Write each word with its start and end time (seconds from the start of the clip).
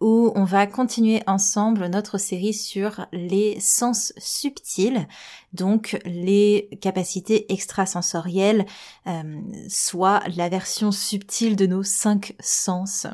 où 0.00 0.32
on 0.34 0.44
va 0.44 0.66
continuer 0.66 1.22
ensemble 1.26 1.86
notre 1.86 2.18
série 2.18 2.54
sur 2.54 3.06
les 3.12 3.60
sens 3.60 4.12
subtils, 4.16 5.06
donc 5.52 6.00
les 6.06 6.70
capacités 6.80 7.52
extrasensorielles, 7.52 8.64
euh, 9.06 9.40
soit 9.68 10.22
la 10.36 10.48
version 10.48 10.90
subtile 10.90 11.54
de 11.54 11.66
nos 11.66 11.82
cinq 11.82 12.34
sens. 12.40 13.06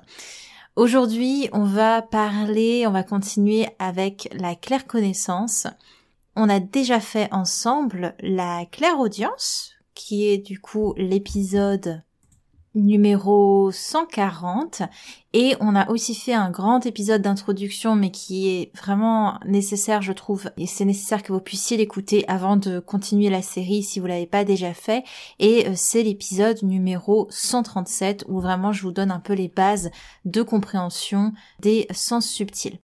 Aujourd'hui, 0.77 1.48
on 1.53 1.65
va 1.65 2.03
parler, 2.03 2.87
on 2.87 2.93
va 2.93 3.03
continuer 3.03 3.67
avec 3.78 4.28
la 4.33 4.55
claire 4.55 4.87
connaissance. 4.87 5.67
On 6.37 6.48
a 6.48 6.61
déjà 6.61 7.00
fait 7.00 7.33
ensemble 7.33 8.15
la 8.21 8.67
claire 8.67 9.00
audience, 9.00 9.73
qui 9.95 10.27
est 10.27 10.39
du 10.39 10.61
coup 10.61 10.93
l'épisode 10.98 12.03
numéro 12.77 13.70
140 13.72 14.82
et 15.32 15.56
on 15.60 15.74
a 15.74 15.91
aussi 15.91 16.14
fait 16.14 16.34
un 16.34 16.50
grand 16.50 16.86
épisode 16.86 17.22
d'introduction 17.22 17.96
mais 17.96 18.10
qui 18.10 18.48
est 18.48 18.70
vraiment 18.77 19.41
nécessaire 19.44 20.02
je 20.02 20.12
trouve. 20.12 20.50
Et 20.56 20.66
c'est 20.66 20.84
nécessaire 20.84 21.22
que 21.22 21.32
vous 21.32 21.41
puissiez 21.41 21.77
l'écouter 21.77 22.24
avant 22.28 22.56
de 22.56 22.78
continuer 22.78 23.30
la 23.30 23.42
série 23.42 23.82
si 23.82 23.98
vous 23.98 24.06
l'avez 24.06 24.27
pas 24.27 24.44
déjà 24.44 24.74
fait. 24.74 25.04
Et 25.38 25.66
euh, 25.66 25.72
c'est 25.74 26.02
l'épisode 26.02 26.62
numéro 26.62 27.27
137 27.30 28.27
où 28.28 28.41
vraiment 28.41 28.72
je 28.72 28.82
vous 28.82 28.92
donne 28.92 29.10
un 29.10 29.20
peu 29.20 29.32
les 29.32 29.48
bases 29.48 29.91
de 30.24 30.42
compréhension 30.42 31.32
des 31.60 31.86
sens 31.92 32.28
subtils. 32.28 32.78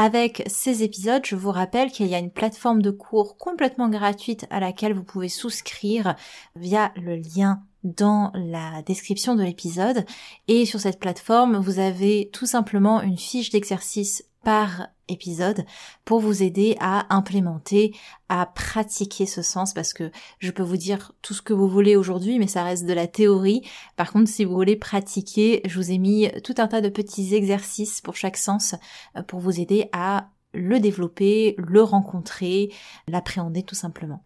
Avec 0.00 0.44
ces 0.46 0.84
épisodes, 0.84 1.26
je 1.26 1.34
vous 1.34 1.50
rappelle 1.50 1.90
qu'il 1.90 2.06
y 2.06 2.14
a 2.14 2.20
une 2.20 2.30
plateforme 2.30 2.82
de 2.82 2.92
cours 2.92 3.36
complètement 3.36 3.88
gratuite 3.88 4.46
à 4.48 4.60
laquelle 4.60 4.94
vous 4.94 5.02
pouvez 5.02 5.28
souscrire 5.28 6.14
via 6.54 6.92
le 6.94 7.16
lien 7.16 7.62
dans 7.82 8.30
la 8.36 8.80
description 8.82 9.34
de 9.34 9.42
l'épisode. 9.42 10.06
Et 10.46 10.66
sur 10.66 10.78
cette 10.78 11.00
plateforme, 11.00 11.56
vous 11.56 11.80
avez 11.80 12.30
tout 12.32 12.46
simplement 12.46 13.02
une 13.02 13.18
fiche 13.18 13.50
d'exercice 13.50 14.24
par 14.44 14.86
épisode 15.08 15.64
pour 16.04 16.20
vous 16.20 16.42
aider 16.42 16.76
à 16.80 17.14
implémenter, 17.14 17.94
à 18.28 18.46
pratiquer 18.46 19.26
ce 19.26 19.42
sens 19.42 19.74
parce 19.74 19.92
que 19.92 20.10
je 20.38 20.50
peux 20.50 20.62
vous 20.62 20.76
dire 20.76 21.12
tout 21.22 21.34
ce 21.34 21.42
que 21.42 21.52
vous 21.52 21.68
voulez 21.68 21.96
aujourd'hui 21.96 22.38
mais 22.38 22.46
ça 22.46 22.62
reste 22.62 22.86
de 22.86 22.92
la 22.92 23.06
théorie. 23.06 23.62
Par 23.96 24.12
contre 24.12 24.30
si 24.30 24.44
vous 24.44 24.54
voulez 24.54 24.76
pratiquer, 24.76 25.62
je 25.64 25.78
vous 25.78 25.90
ai 25.90 25.98
mis 25.98 26.30
tout 26.42 26.54
un 26.58 26.68
tas 26.68 26.80
de 26.80 26.88
petits 26.88 27.34
exercices 27.34 28.00
pour 28.00 28.16
chaque 28.16 28.36
sens 28.36 28.74
euh, 29.16 29.22
pour 29.22 29.40
vous 29.40 29.60
aider 29.60 29.88
à 29.92 30.30
le 30.54 30.80
développer, 30.80 31.54
le 31.58 31.82
rencontrer, 31.82 32.72
l'appréhender 33.06 33.62
tout 33.62 33.74
simplement. 33.74 34.24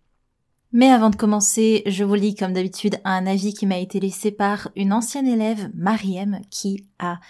Mais 0.74 0.88
avant 0.88 1.10
de 1.10 1.16
commencer, 1.16 1.82
je 1.84 2.02
vous 2.02 2.14
lis 2.14 2.34
comme 2.34 2.54
d'habitude 2.54 2.98
un 3.04 3.26
avis 3.26 3.52
qui 3.52 3.66
m'a 3.66 3.78
été 3.78 4.00
laissé 4.00 4.30
par 4.30 4.70
une 4.74 4.94
ancienne 4.94 5.26
élève, 5.26 5.70
Mariem, 5.74 6.40
qui 6.50 6.86
a 6.98 7.20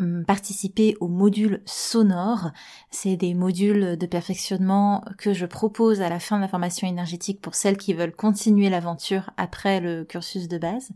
hum, 0.00 0.24
participé 0.26 0.96
au 1.00 1.08
module 1.08 1.62
sonore. 1.64 2.50
C'est 2.90 3.16
des 3.16 3.34
modules 3.34 3.96
de 3.96 4.06
perfectionnement 4.06 5.04
que 5.18 5.32
je 5.32 5.46
propose 5.46 6.00
à 6.00 6.08
la 6.08 6.20
fin 6.20 6.36
de 6.36 6.42
la 6.42 6.48
formation 6.48 6.86
énergétique 6.86 7.40
pour 7.40 7.54
celles 7.54 7.76
qui 7.76 7.94
veulent 7.94 8.14
continuer 8.14 8.70
l'aventure 8.70 9.30
après 9.36 9.80
le 9.80 10.04
cursus 10.04 10.48
de 10.48 10.58
base. 10.58 10.90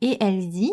Et 0.00 0.16
elle 0.20 0.50
dit 0.50 0.72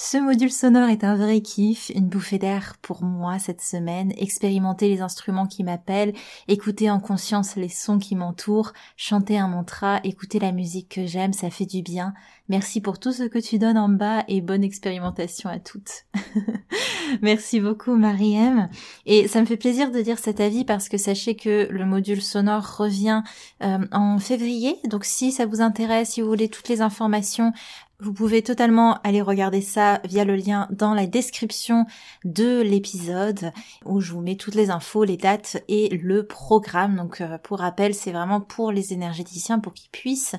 ce 0.00 0.16
module 0.16 0.52
sonore 0.52 0.90
est 0.90 1.02
un 1.02 1.16
vrai 1.16 1.40
kiff, 1.40 1.90
une 1.92 2.06
bouffée 2.06 2.38
d'air 2.38 2.76
pour 2.82 3.02
moi 3.02 3.40
cette 3.40 3.60
semaine, 3.60 4.12
expérimenter 4.16 4.88
les 4.88 5.00
instruments 5.00 5.48
qui 5.48 5.64
m'appellent, 5.64 6.14
écouter 6.46 6.88
en 6.88 7.00
conscience 7.00 7.56
les 7.56 7.68
sons 7.68 7.98
qui 7.98 8.14
m'entourent, 8.14 8.72
chanter 8.96 9.36
un 9.38 9.48
mantra, 9.48 9.98
écouter 10.04 10.38
la 10.38 10.52
musique 10.52 10.88
que 10.88 11.04
j'aime, 11.04 11.32
ça 11.32 11.50
fait 11.50 11.66
du 11.66 11.82
bien. 11.82 12.14
Merci 12.48 12.80
pour 12.80 13.00
tout 13.00 13.10
ce 13.10 13.24
que 13.24 13.40
tu 13.40 13.58
donnes 13.58 13.76
en 13.76 13.88
bas 13.88 14.22
et 14.28 14.40
bonne 14.40 14.62
expérimentation 14.62 15.50
à 15.50 15.58
toutes. 15.58 16.06
Merci 17.20 17.58
beaucoup 17.58 17.96
Mariem. 17.96 18.68
Et 19.04 19.26
ça 19.26 19.40
me 19.40 19.46
fait 19.46 19.56
plaisir 19.56 19.90
de 19.90 20.00
dire 20.00 20.20
cet 20.20 20.38
avis 20.38 20.64
parce 20.64 20.88
que 20.88 20.96
sachez 20.96 21.34
que 21.34 21.66
le 21.72 21.84
module 21.84 22.22
sonore 22.22 22.76
revient 22.76 23.24
euh, 23.64 23.84
en 23.90 24.20
février. 24.20 24.76
Donc 24.84 25.04
si 25.04 25.32
ça 25.32 25.44
vous 25.44 25.60
intéresse, 25.60 26.10
si 26.10 26.22
vous 26.22 26.28
voulez 26.28 26.48
toutes 26.48 26.68
les 26.68 26.82
informations, 26.82 27.52
vous 28.00 28.12
pouvez 28.12 28.42
totalement 28.42 29.00
aller 29.02 29.20
regarder 29.20 29.60
ça 29.60 29.87
via 30.04 30.24
le 30.24 30.36
lien 30.36 30.68
dans 30.70 30.94
la 30.94 31.06
description 31.06 31.86
de 32.24 32.60
l'épisode 32.60 33.52
où 33.84 34.00
je 34.00 34.12
vous 34.12 34.20
mets 34.20 34.36
toutes 34.36 34.54
les 34.54 34.70
infos, 34.70 35.04
les 35.04 35.16
dates 35.16 35.62
et 35.68 35.88
le 35.88 36.26
programme. 36.26 36.96
Donc 36.96 37.20
euh, 37.20 37.38
pour 37.38 37.58
rappel, 37.58 37.94
c'est 37.94 38.12
vraiment 38.12 38.40
pour 38.40 38.72
les 38.72 38.92
énergéticiens 38.92 39.58
pour 39.58 39.74
qu'ils 39.74 39.90
puissent 39.90 40.36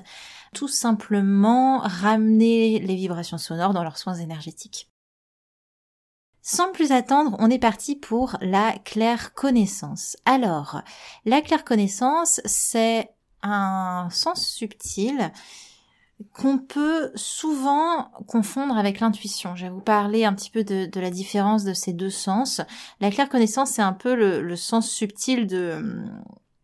tout 0.54 0.68
simplement 0.68 1.78
ramener 1.78 2.78
les 2.80 2.96
vibrations 2.96 3.38
sonores 3.38 3.74
dans 3.74 3.84
leurs 3.84 3.98
soins 3.98 4.14
énergétiques. 4.14 4.90
Sans 6.42 6.72
plus 6.72 6.90
attendre, 6.90 7.36
on 7.38 7.50
est 7.50 7.58
parti 7.58 7.96
pour 7.96 8.36
la 8.40 8.72
claire 8.84 9.34
connaissance. 9.34 10.16
Alors, 10.24 10.80
la 11.24 11.42
claire 11.42 11.64
connaissance, 11.64 12.40
c'est 12.46 13.10
un 13.42 14.08
sens 14.10 14.46
subtil 14.46 15.30
qu'on 16.32 16.58
peut 16.58 17.10
souvent 17.14 18.10
confondre 18.26 18.76
avec 18.76 19.00
l'intuition. 19.00 19.56
Je 19.56 19.64
vais 19.64 19.70
vous 19.70 19.80
parler 19.80 20.24
un 20.24 20.34
petit 20.34 20.50
peu 20.50 20.64
de, 20.64 21.00
la 21.00 21.10
différence 21.10 21.64
de 21.64 21.72
ces 21.72 21.92
deux 21.92 22.10
sens. 22.10 22.60
La 23.00 23.10
claire 23.10 23.28
connaissance, 23.28 23.70
c'est 23.70 23.82
un 23.82 23.92
peu 23.92 24.14
le, 24.14 24.56
sens 24.56 24.90
subtil 24.90 25.46
de... 25.46 26.04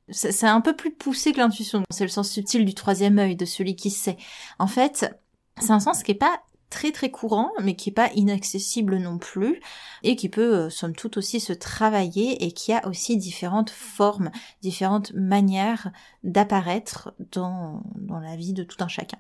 C'est 0.09 0.47
un 0.47 0.61
peu 0.61 0.77
plus 0.77 0.93
poussé 0.93 1.33
que 1.33 1.39
l'intuition. 1.39 1.83
C'est 1.91 2.05
le 2.05 2.11
sens 2.11 2.31
subtil 2.31 2.65
du 2.65 2.75
troisième 2.75 3.19
œil, 3.19 3.35
de 3.35 3.45
celui 3.45 3.75
qui 3.75 3.91
sait. 3.91 4.17
En 4.59 4.69
fait, 4.69 5.17
c'est 5.59 5.73
un 5.73 5.81
sens 5.81 6.03
qui 6.03 6.13
est 6.13 6.15
pas 6.15 6.41
très 6.71 6.93
très 6.93 7.11
courant, 7.11 7.51
mais 7.63 7.75
qui 7.75 7.91
est 7.91 7.93
pas 7.93 8.11
inaccessible 8.15 8.99
non 8.99 9.19
plus, 9.19 9.61
et 10.03 10.17
qui 10.17 10.29
peut, 10.29 10.55
euh, 10.55 10.71
somme 10.71 10.95
toute, 10.95 11.17
aussi 11.17 11.41
se 11.41 11.53
travailler, 11.53 12.45
et 12.45 12.53
qui 12.53 12.73
a 12.73 12.87
aussi 12.87 13.17
différentes 13.17 13.71
formes, 13.71 14.31
différentes 14.63 15.13
manières 15.15 15.91
d'apparaître 16.25 17.15
dans, 17.33 17.83
dans 17.97 18.19
la 18.19 18.37
vie 18.37 18.53
de 18.53 18.65
tout 18.65 18.83
un 18.83 18.89
chacun. 18.89 19.19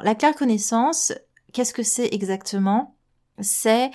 La 0.00 0.14
claire 0.14 0.34
connaissance, 0.34 1.12
qu'est-ce 1.52 1.74
que 1.74 1.82
c'est 1.82 2.08
exactement? 2.12 2.96
C'est 3.40 3.90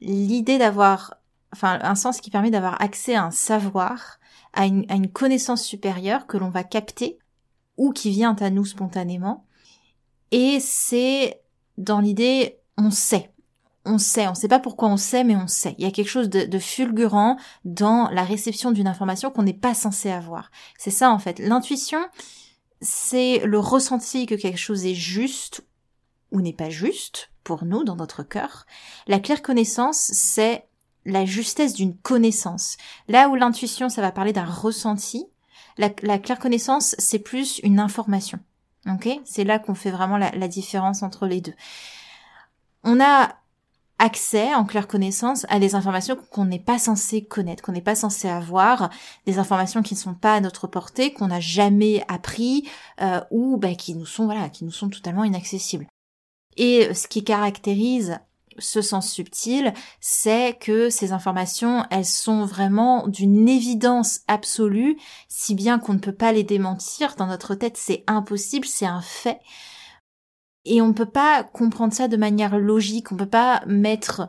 l'idée 0.00 0.58
d'avoir, 0.58 1.14
enfin, 1.52 1.78
un 1.82 1.96
sens 1.96 2.20
qui 2.20 2.30
permet 2.30 2.50
d'avoir 2.50 2.80
accès 2.80 3.16
à 3.16 3.24
un 3.24 3.30
savoir, 3.32 4.20
à 4.52 4.66
une, 4.66 5.10
connaissance 5.10 5.64
supérieure 5.64 6.26
que 6.26 6.36
l'on 6.36 6.50
va 6.50 6.62
capter 6.62 7.18
ou 7.76 7.92
qui 7.92 8.10
vient 8.10 8.36
à 8.38 8.50
nous 8.50 8.64
spontanément. 8.64 9.44
Et 10.30 10.60
c'est 10.60 11.40
dans 11.78 11.98
l'idée, 11.98 12.58
on 12.76 12.90
sait. 12.90 13.30
On 13.84 13.98
sait, 13.98 14.28
on 14.28 14.34
sait 14.34 14.46
pas 14.46 14.60
pourquoi 14.60 14.88
on 14.88 14.98
sait, 14.98 15.24
mais 15.24 15.34
on 15.34 15.46
sait. 15.46 15.74
Il 15.78 15.84
y 15.84 15.88
a 15.88 15.90
quelque 15.90 16.10
chose 16.10 16.28
de 16.28 16.58
fulgurant 16.58 17.38
dans 17.64 18.08
la 18.10 18.24
réception 18.24 18.72
d'une 18.72 18.86
information 18.86 19.30
qu'on 19.30 19.42
n'est 19.42 19.54
pas 19.54 19.74
censé 19.74 20.10
avoir. 20.10 20.50
C'est 20.78 20.90
ça 20.90 21.10
en 21.10 21.18
fait. 21.18 21.38
L'intuition, 21.38 21.98
c'est 22.80 23.40
le 23.44 23.58
ressenti 23.58 24.26
que 24.26 24.34
quelque 24.34 24.58
chose 24.58 24.86
est 24.86 24.94
juste 24.94 25.64
ou 26.32 26.40
n'est 26.40 26.52
pas 26.52 26.70
juste 26.70 27.30
pour 27.44 27.64
nous 27.64 27.84
dans 27.84 27.96
notre 27.96 28.22
cœur. 28.22 28.66
La 29.06 29.20
claire 29.20 29.42
connaissance, 29.42 30.10
c'est 30.12 30.66
la 31.04 31.24
justesse 31.24 31.74
d'une 31.74 31.96
connaissance. 31.96 32.76
Là 33.08 33.28
où 33.28 33.34
l'intuition, 33.34 33.88
ça 33.88 34.02
va 34.02 34.12
parler 34.12 34.32
d'un 34.32 34.44
ressenti, 34.44 35.26
la, 35.78 35.90
claire 35.90 36.38
connaissance, 36.38 36.94
c'est 36.98 37.18
plus 37.18 37.58
une 37.62 37.80
information. 37.80 38.38
Ok? 38.86 39.08
C'est 39.24 39.44
là 39.44 39.58
qu'on 39.58 39.74
fait 39.74 39.90
vraiment 39.90 40.18
la 40.18 40.48
différence 40.48 41.02
entre 41.02 41.26
les 41.26 41.40
deux. 41.40 41.54
On 42.82 43.00
a 43.00 43.40
accès 44.00 44.54
en 44.54 44.64
claire 44.64 44.88
connaissance 44.88 45.46
à 45.48 45.60
des 45.60 45.74
informations 45.74 46.16
qu'on 46.30 46.46
n'est 46.46 46.58
pas 46.58 46.78
censé 46.78 47.22
connaître, 47.22 47.62
qu'on 47.62 47.72
n'est 47.72 47.80
pas 47.80 47.94
censé 47.94 48.28
avoir, 48.28 48.90
des 49.26 49.38
informations 49.38 49.82
qui 49.82 49.94
ne 49.94 50.00
sont 50.00 50.14
pas 50.14 50.34
à 50.34 50.40
notre 50.40 50.66
portée, 50.66 51.12
qu'on 51.12 51.28
n'a 51.28 51.38
jamais 51.38 52.02
appris 52.08 52.68
euh, 53.00 53.20
ou 53.30 53.58
bah, 53.58 53.74
qui 53.74 53.94
nous 53.94 54.06
sont 54.06 54.24
voilà, 54.24 54.48
qui 54.48 54.64
nous 54.64 54.72
sont 54.72 54.88
totalement 54.88 55.24
inaccessibles. 55.24 55.86
Et 56.56 56.92
ce 56.94 57.06
qui 57.06 57.22
caractérise 57.22 58.18
ce 58.58 58.82
sens 58.82 59.10
subtil, 59.10 59.72
c'est 60.00 60.58
que 60.58 60.90
ces 60.90 61.12
informations, 61.12 61.84
elles 61.90 62.04
sont 62.04 62.44
vraiment 62.44 63.06
d'une 63.06 63.48
évidence 63.48 64.20
absolue, 64.28 64.98
si 65.28 65.54
bien 65.54 65.78
qu'on 65.78 65.94
ne 65.94 65.98
peut 65.98 66.12
pas 66.12 66.32
les 66.32 66.42
démentir. 66.42 67.14
Dans 67.16 67.26
notre 67.26 67.54
tête, 67.54 67.76
c'est 67.76 68.04
impossible, 68.06 68.66
c'est 68.66 68.86
un 68.86 69.00
fait. 69.00 69.40
Et 70.64 70.82
on 70.82 70.88
ne 70.88 70.92
peut 70.92 71.06
pas 71.06 71.42
comprendre 71.42 71.92
ça 71.92 72.08
de 72.08 72.16
manière 72.16 72.58
logique, 72.58 73.12
on 73.12 73.14
ne 73.14 73.20
peut 73.20 73.26
pas 73.26 73.62
mettre 73.66 74.28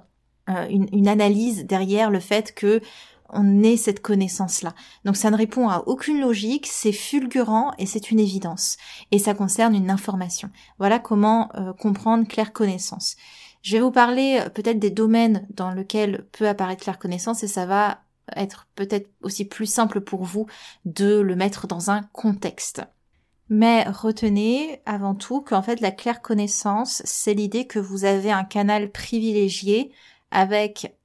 euh, 0.49 0.67
une, 0.69 1.07
analyse 1.07 1.65
derrière 1.65 2.09
le 2.09 2.19
fait 2.19 2.53
que 2.55 2.81
on 3.33 3.63
ait 3.63 3.77
cette 3.77 4.01
connaissance-là. 4.01 4.73
Donc 5.05 5.15
ça 5.15 5.31
ne 5.31 5.37
répond 5.37 5.69
à 5.69 5.83
aucune 5.85 6.19
logique, 6.19 6.67
c'est 6.67 6.91
fulgurant 6.91 7.71
et 7.77 7.85
c'est 7.85 8.11
une 8.11 8.19
évidence. 8.19 8.77
Et 9.11 9.19
ça 9.19 9.33
concerne 9.33 9.73
une 9.73 9.89
information. 9.89 10.49
Voilà 10.79 10.99
comment 10.99 11.49
euh, 11.55 11.73
comprendre 11.73 12.27
claire 12.27 12.51
connaissance. 12.51 13.15
Je 13.61 13.77
vais 13.77 13.81
vous 13.81 13.91
parler 13.91 14.39
euh, 14.41 14.49
peut-être 14.49 14.79
des 14.79 14.89
domaines 14.89 15.47
dans 15.51 15.71
lesquels 15.71 16.25
peut 16.31 16.47
apparaître 16.47 16.83
claire 16.83 16.99
connaissance 16.99 17.43
et 17.43 17.47
ça 17.47 17.65
va 17.65 18.01
être 18.35 18.67
peut-être 18.75 19.09
aussi 19.21 19.45
plus 19.45 19.65
simple 19.65 20.01
pour 20.01 20.23
vous 20.23 20.47
de 20.85 21.19
le 21.19 21.35
mettre 21.35 21.67
dans 21.67 21.91
un 21.91 22.03
contexte. 22.13 22.81
Mais 23.53 23.83
retenez 23.83 24.81
avant 24.85 25.13
tout 25.13 25.41
qu'en 25.41 25.61
fait 25.61 25.81
la 25.81 25.91
claire 25.91 26.21
connaissance, 26.21 27.01
c'est 27.03 27.33
l'idée 27.33 27.67
que 27.67 27.79
vous 27.79 28.05
avez 28.05 28.31
un 28.31 28.45
canal 28.45 28.89
privilégié 28.89 29.91
avec 30.31 30.95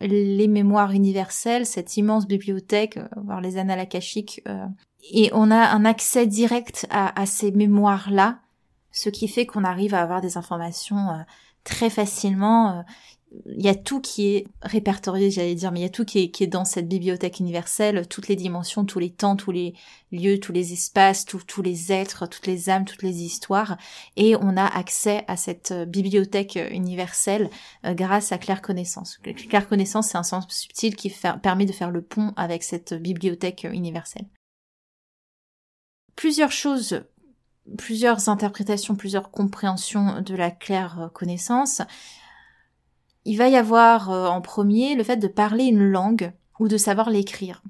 les 0.00 0.48
mémoires 0.48 0.92
universelles, 0.92 1.66
cette 1.66 1.98
immense 1.98 2.26
bibliothèque, 2.26 2.96
euh, 2.96 3.06
voire 3.22 3.42
les 3.42 3.58
annales 3.58 3.78
akashiques, 3.78 4.40
euh, 4.48 4.64
et 5.12 5.28
on 5.34 5.50
a 5.50 5.58
un 5.58 5.84
accès 5.84 6.26
direct 6.26 6.86
à, 6.88 7.26
ces 7.26 7.50
mémoires-là, 7.50 8.38
ce 8.90 9.10
qui 9.10 9.28
fait 9.28 9.44
qu'on 9.44 9.62
arrive 9.62 9.92
à 9.92 10.00
avoir 10.00 10.22
des 10.22 10.38
informations 10.38 11.10
euh, 11.10 11.22
très 11.62 11.90
facilement 11.90 12.84
il 13.46 13.64
y 13.64 13.68
a 13.68 13.74
tout 13.74 14.00
qui 14.00 14.34
est 14.34 14.46
répertorié, 14.62 15.30
j'allais 15.30 15.54
dire, 15.54 15.72
mais 15.72 15.80
il 15.80 15.82
y 15.82 15.86
a 15.86 15.90
tout 15.90 16.04
qui 16.04 16.18
est, 16.18 16.46
dans 16.46 16.64
cette 16.64 16.88
bibliothèque 16.88 17.40
universelle, 17.40 18.06
toutes 18.06 18.28
les 18.28 18.36
dimensions, 18.36 18.84
tous 18.84 18.98
les 18.98 19.10
temps, 19.10 19.36
tous 19.36 19.52
les 19.52 19.74
lieux, 20.10 20.38
tous 20.38 20.52
les 20.52 20.72
espaces, 20.72 21.24
tous 21.24 21.62
les 21.62 21.92
êtres, 21.92 22.26
toutes 22.26 22.46
les 22.46 22.68
âmes, 22.68 22.84
toutes 22.84 23.02
les 23.02 23.22
histoires, 23.22 23.78
et 24.16 24.36
on 24.36 24.56
a 24.56 24.66
accès 24.66 25.24
à 25.28 25.36
cette 25.36 25.72
euh, 25.72 25.84
bibliothèque 25.86 26.58
universelle 26.70 27.48
euh, 27.84 27.94
grâce 27.94 28.32
à 28.32 28.38
claire 28.38 28.62
connaissance. 28.62 29.18
Claire 29.48 29.68
connaissance, 29.68 30.08
c'est 30.08 30.18
un 30.18 30.22
sens 30.22 30.46
subtil 30.48 30.94
qui 30.94 31.12
permet 31.42 31.66
de 31.66 31.72
faire 31.72 31.90
le 31.90 32.02
pont 32.02 32.32
avec 32.36 32.62
cette 32.62 32.94
bibliothèque 32.94 33.66
universelle. 33.70 34.26
Plusieurs 36.16 36.52
choses 36.52 37.04
plusieurs 37.78 38.28
interprétations, 38.28 38.96
plusieurs 38.96 39.30
compréhensions 39.30 40.20
de 40.20 40.34
la 40.34 40.50
claire 40.50 41.10
connaissance 41.14 41.80
il 43.24 43.36
va 43.36 43.48
y 43.48 43.56
avoir 43.56 44.10
euh, 44.10 44.26
en 44.26 44.40
premier 44.40 44.94
le 44.94 45.04
fait 45.04 45.16
de 45.16 45.28
parler 45.28 45.64
une 45.64 45.90
langue 45.90 46.32
ou 46.58 46.68
de 46.68 46.76
savoir 46.76 47.10
l'écrire. 47.10 47.62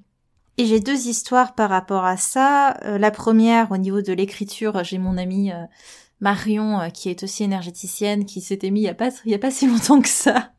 Et 0.58 0.66
j'ai 0.66 0.80
deux 0.80 1.08
histoires 1.08 1.54
par 1.54 1.70
rapport 1.70 2.04
à 2.04 2.16
ça. 2.16 2.76
Euh, 2.84 2.98
la 2.98 3.10
première, 3.10 3.70
au 3.72 3.78
niveau 3.78 4.02
de 4.02 4.12
l'écriture, 4.12 4.84
j'ai 4.84 4.98
mon 4.98 5.16
amie 5.16 5.50
euh, 5.52 5.64
Marion, 6.20 6.90
qui 6.92 7.08
est 7.08 7.22
aussi 7.22 7.42
énergéticienne, 7.42 8.26
qui 8.26 8.40
s'était 8.40 8.70
mis 8.70 8.80
il 8.80 8.84
y 8.84 8.88
a 8.88 8.94
pas, 8.94 9.10
y 9.24 9.34
a 9.34 9.38
pas 9.38 9.50
si 9.50 9.66
longtemps 9.68 10.00
que 10.00 10.08
ça 10.08 10.52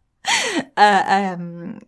à, 0.78 1.38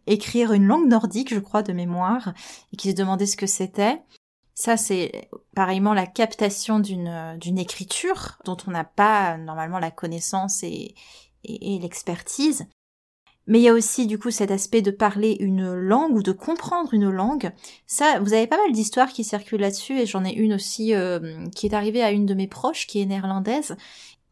écrire 0.08 0.52
une 0.52 0.66
langue 0.66 0.90
nordique, 0.90 1.34
je 1.34 1.40
crois, 1.40 1.64
de 1.64 1.72
mémoire, 1.72 2.34
et 2.74 2.76
qui 2.76 2.92
se 2.92 2.96
demandait 2.96 3.26
ce 3.26 3.38
que 3.38 3.48
c'était. 3.48 4.02
Ça, 4.54 4.76
c'est 4.78 5.30
pareillement 5.56 5.94
la 5.94 6.06
captation 6.06 6.80
d'une 6.80 7.38
d'une 7.40 7.58
écriture 7.58 8.38
dont 8.46 8.58
on 8.68 8.72
n'a 8.72 8.84
pas 8.84 9.38
normalement 9.38 9.80
la 9.80 9.92
connaissance 9.92 10.64
et, 10.64 10.96
et 11.44 11.80
l'expertise. 11.80 12.68
Mais 13.48 13.60
il 13.60 13.64
y 13.64 13.70
a 13.70 13.74
aussi 13.74 14.08
du 14.08 14.18
coup 14.18 14.32
cet 14.32 14.50
aspect 14.50 14.82
de 14.82 14.92
parler 14.92 15.38
une 15.40 15.74
langue 15.74 16.16
ou 16.16 16.24
de 16.24 16.32
comprendre 16.32 16.94
une 16.94 17.10
langue. 17.10 17.52
Ça, 17.86 18.20
vous 18.20 18.34
avez 18.34 18.48
pas 18.48 18.58
mal 18.58 18.72
d'histoires 18.72 19.10
qui 19.10 19.24
circulent 19.24 19.62
là-dessus 19.62 20.00
et 20.00 20.06
j'en 20.06 20.26
ai 20.26 20.34
une 20.34 20.54
aussi 20.54 20.96
euh, 20.96 21.46
qui 21.56 21.68
est 21.68 21.76
arrivée 21.76 22.02
à 22.02 22.12
une 22.12 22.26
de 22.26 22.34
mes 22.34 22.48
proches 22.48 22.88
qui 22.88 23.02
est 23.02 23.06
néerlandaise 23.06 23.76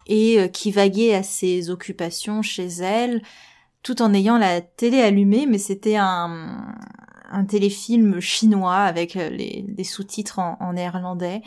et 0.07 0.39
euh, 0.39 0.47
qui 0.47 0.71
vaguait 0.71 1.13
à 1.13 1.23
ses 1.23 1.69
occupations 1.69 2.41
chez 2.41 2.67
elle 2.67 3.21
tout 3.83 4.01
en 4.01 4.13
ayant 4.13 4.37
la 4.37 4.61
télé 4.61 5.01
allumée, 5.01 5.45
mais 5.45 5.57
c'était 5.57 5.97
un, 5.97 6.73
un 7.29 7.45
téléfilm 7.45 8.19
chinois 8.21 8.77
avec 8.77 9.17
euh, 9.17 9.29
les, 9.29 9.83
sous-titres 9.83 10.39
en 10.39 10.73
néerlandais 10.73 11.41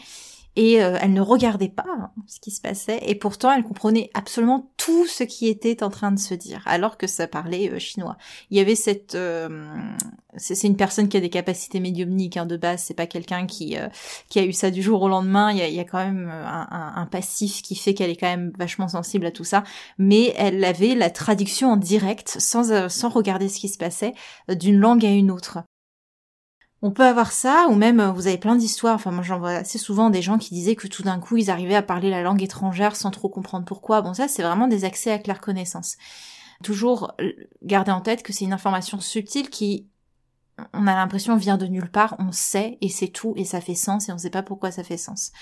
et 0.56 0.82
euh, 0.82 0.97
elle 1.00 1.12
ne 1.12 1.20
regardait 1.20 1.69
pas 1.69 1.85
hein, 1.87 2.11
ce 2.26 2.41
qui 2.41 2.50
se 2.50 2.61
passait 2.61 2.99
et 3.03 3.14
pourtant 3.14 3.53
elle 3.53 3.62
comprenait 3.62 4.11
absolument 4.14 4.70
tout 4.76 5.06
ce 5.06 5.23
qui 5.23 5.49
était 5.49 5.82
en 5.82 5.91
train 5.91 6.11
de 6.11 6.19
se 6.19 6.35
dire 6.35 6.62
alors 6.64 6.97
que 6.97 7.06
ça 7.06 7.29
parlait 7.29 7.70
euh, 7.70 7.79
chinois. 7.79 8.17
Il 8.50 8.56
y 8.56 8.61
avait 8.61 8.75
cette 8.75 9.14
euh, 9.14 9.67
c'est 10.38 10.67
une 10.67 10.76
personne 10.76 11.08
qui 11.08 11.17
a 11.17 11.20
des 11.20 11.31
capacités 11.31 11.79
médiumniques 11.79 12.37
hein, 12.37 12.47
de 12.47 12.56
base, 12.56 12.82
c'est 12.82 12.94
pas 12.94 13.06
quelqu'un 13.06 13.47
qui 13.47 13.76
qui 14.29 14.38
a 14.38 14.44
eu 14.44 14.53
ça 14.53 14.70
du 14.70 14.82
jour 14.82 15.03
au 15.03 15.08
lendemain, 15.08 15.50
il 15.53 15.58
y 15.58 15.81
a, 15.81 15.85
quand 15.85 15.99
même 15.99 16.29
un, 16.29 16.67
un, 16.70 16.93
un, 16.97 17.06
passif 17.06 17.62
qui 17.62 17.75
fait 17.75 17.94
qu'elle 17.94 18.11
est 18.11 18.17
quand 18.17 18.26
même 18.26 18.52
vachement 18.59 18.88
sensible 18.88 19.26
à 19.26 19.31
tout 19.31 19.44
ça, 19.44 19.64
mais 19.99 20.35
elle 20.37 20.62
avait 20.64 20.94
la 20.94 21.11
traduction 21.11 21.73
en 21.73 21.76
direct 21.76 22.37
sans 22.38 22.88
sans 22.88 23.09
regarder 23.09 23.49
ce 23.49 23.59
qui 23.59 23.69
se 23.69 23.79
passait 23.79 24.14
d'une 24.49 24.79
langue 24.79 25.06
à 25.06 25.11
une 25.11 25.31
autre. 25.31 25.59
On 26.82 26.90
peut 26.90 27.05
avoir 27.05 27.32
ça, 27.32 27.67
ou 27.70 27.75
même 27.75 28.00
euh, 28.00 28.12
vous 28.12 28.26
avez 28.26 28.37
plein 28.38 28.55
d'histoires, 28.55 28.94
enfin 28.94 29.11
moi 29.11 29.23
j'en 29.23 29.38
vois 29.38 29.52
assez 29.52 29.78
souvent 29.78 30.11
des 30.11 30.20
gens 30.20 30.37
qui 30.37 30.52
disaient 30.52 30.76
que 30.76 30.87
tout 30.88 31.02
d'un 31.02 31.19
coup 31.19 31.38
ils 31.38 31.50
arrivaient 31.50 31.75
à 31.75 31.82
parler 31.82 32.11
la 32.11 32.23
langue 32.23 32.43
étrangère 32.43 32.96
sans 32.96 33.11
trop 33.11 33.28
comprendre 33.28 33.64
pourquoi. 33.64 34.02
Bon 34.02 34.12
ça 34.12 34.28
c'est 34.28 34.43
vraiment 34.43 34.69
des 34.69 34.84
accès 34.84 35.11
à 35.11 35.19
claire 35.19 35.40
connaissance. 35.40 35.96
Toujours 36.62 37.12
garder 37.62 37.93
en 37.93 38.00
tête 38.00 38.23
que 38.23 38.32
c'est 38.32 38.44
une 38.44 38.52
information 38.52 39.00
subtile 39.00 39.50
qui, 39.50 39.87
on 40.73 40.87
a 40.87 40.94
l'impression, 40.94 41.37
vient 41.37 41.56
de 41.56 41.67
nulle 41.67 41.90
part, 41.90 42.17
on 42.19 42.32
sait 42.32 42.78
et 42.81 42.88
c'est 42.88 43.08
tout 43.08 43.32
et 43.37 43.44
ça 43.44 43.61
fait 43.61 43.75
sens 43.75 44.08
et 44.08 44.12
on 44.12 44.19
sait 44.19 44.31
pas 44.31 44.43
pourquoi 44.43 44.70
ça 44.70 44.84
fait 44.84 44.96
sens. 44.99 45.32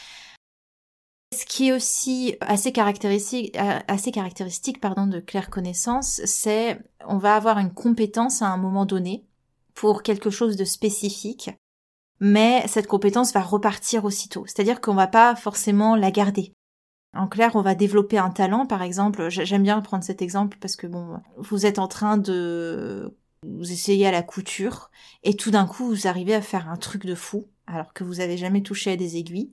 Ce 1.36 1.44
qui 1.46 1.69
est 1.69 1.72
aussi 1.72 2.36
assez 2.40 2.70
caractéristique, 2.70 3.56
euh, 3.58 3.81
assez 3.88 4.12
caractéristique 4.12 4.81
pardon, 4.81 5.08
de 5.08 5.19
claire 5.19 5.50
connaissance, 5.50 6.20
c'est 6.26 6.78
on 7.06 7.19
va 7.19 7.34
avoir 7.34 7.58
une 7.58 7.72
compétence 7.72 8.40
à 8.40 8.46
un 8.46 8.56
moment 8.56 8.86
donné, 8.86 9.26
pour 9.74 10.02
quelque 10.02 10.30
chose 10.30 10.56
de 10.56 10.64
spécifique, 10.64 11.50
mais 12.20 12.66
cette 12.69 12.86
compétence 12.86 13.32
va 13.32 13.43
repartir 13.43 14.04
aussitôt. 14.04 14.44
C'est-à-dire 14.46 14.81
qu'on 14.81 14.94
va 14.94 15.06
pas 15.06 15.34
forcément 15.34 15.96
la 15.96 16.10
garder. 16.10 16.52
En 17.14 17.28
clair, 17.28 17.52
on 17.54 17.62
va 17.62 17.74
développer 17.74 18.19
un 18.19 18.31
talent, 18.31 18.66
par 18.66 18.82
exemple. 18.82 19.28
J'aime 19.28 19.62
bien 19.62 19.81
prendre 19.81 20.04
cet 20.04 20.22
exemple 20.22 20.58
parce 20.60 20.76
que 20.76 20.86
bon, 20.86 21.20
vous 21.36 21.66
êtes 21.66 21.78
en 21.78 21.86
train 21.86 22.16
de 22.16 23.16
vous 23.46 23.72
essayer 23.72 24.06
à 24.06 24.10
la 24.10 24.22
couture 24.22 24.90
et 25.22 25.34
tout 25.34 25.50
d'un 25.50 25.66
coup 25.66 25.86
vous 25.86 26.06
arrivez 26.06 26.34
à 26.34 26.40
faire 26.40 26.69
un 26.69 26.76
truc 26.76 27.04
de 27.04 27.14
fou 27.14 27.46
alors 27.66 27.93
que 27.93 28.02
vous 28.02 28.20
avez 28.20 28.36
jamais 28.36 28.62
touché 28.62 28.93
à 28.93 28.96
des 28.96 29.16
aiguilles. 29.16 29.52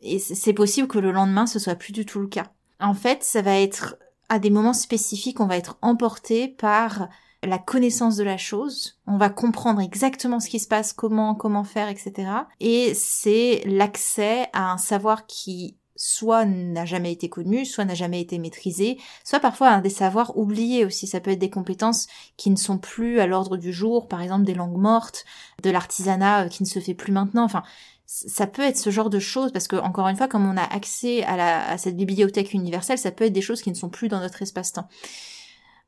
Et 0.00 0.18
c'est 0.18 0.52
possible 0.52 0.88
que 0.88 0.98
le 0.98 1.12
lendemain 1.12 1.46
ce 1.46 1.58
soit 1.58 1.76
plus 1.76 1.92
du 1.92 2.04
tout 2.04 2.20
le 2.20 2.26
cas. 2.26 2.52
En 2.80 2.94
fait, 2.94 3.22
ça 3.22 3.42
va 3.42 3.58
être 3.58 3.96
à 4.28 4.38
des 4.38 4.50
moments 4.50 4.72
spécifiques, 4.72 5.40
on 5.40 5.46
va 5.46 5.56
être 5.56 5.78
emporté 5.82 6.48
par 6.48 7.08
la 7.42 7.58
connaissance 7.58 8.16
de 8.16 8.24
la 8.24 8.36
chose, 8.36 8.98
on 9.06 9.16
va 9.16 9.28
comprendre 9.28 9.80
exactement 9.80 10.40
ce 10.40 10.48
qui 10.48 10.60
se 10.60 10.68
passe, 10.68 10.92
comment, 10.92 11.34
comment 11.34 11.64
faire, 11.64 11.88
etc. 11.88 12.30
Et 12.60 12.94
c'est 12.94 13.62
l'accès 13.66 14.48
à 14.52 14.72
un 14.72 14.78
savoir 14.78 15.26
qui 15.26 15.76
soit 15.96 16.44
n'a 16.44 16.84
jamais 16.84 17.12
été 17.12 17.28
connu, 17.28 17.64
soit 17.64 17.84
n'a 17.84 17.94
jamais 17.94 18.20
été 18.20 18.38
maîtrisé, 18.38 18.98
soit 19.24 19.40
parfois 19.40 19.68
un 19.68 19.80
des 19.80 19.90
savoirs 19.90 20.36
oubliés 20.36 20.84
aussi. 20.84 21.06
Ça 21.06 21.20
peut 21.20 21.30
être 21.30 21.38
des 21.38 21.50
compétences 21.50 22.06
qui 22.36 22.50
ne 22.50 22.56
sont 22.56 22.78
plus 22.78 23.20
à 23.20 23.26
l'ordre 23.26 23.56
du 23.56 23.72
jour, 23.72 24.08
par 24.08 24.20
exemple 24.20 24.44
des 24.44 24.54
langues 24.54 24.78
mortes, 24.78 25.24
de 25.62 25.70
l'artisanat 25.70 26.44
euh, 26.44 26.48
qui 26.48 26.62
ne 26.62 26.68
se 26.68 26.80
fait 26.80 26.94
plus 26.94 27.12
maintenant. 27.12 27.44
Enfin, 27.44 27.62
ça 28.06 28.46
peut 28.46 28.62
être 28.62 28.78
ce 28.78 28.90
genre 28.90 29.10
de 29.10 29.18
choses 29.18 29.52
parce 29.52 29.68
que 29.68 29.76
encore 29.76 30.08
une 30.08 30.16
fois, 30.16 30.28
comme 30.28 30.48
on 30.48 30.56
a 30.56 30.64
accès 30.64 31.22
à, 31.22 31.36
la, 31.36 31.70
à 31.70 31.78
cette 31.78 31.96
bibliothèque 31.96 32.52
universelle, 32.52 32.98
ça 32.98 33.10
peut 33.10 33.24
être 33.24 33.32
des 33.32 33.40
choses 33.40 33.62
qui 33.62 33.70
ne 33.70 33.76
sont 33.76 33.88
plus 33.88 34.08
dans 34.08 34.20
notre 34.20 34.42
espace-temps. 34.42 34.88